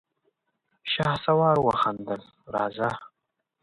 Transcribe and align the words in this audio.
شهسوار 0.91 1.57
وخندل: 1.65 2.21
راځه! 2.53 2.89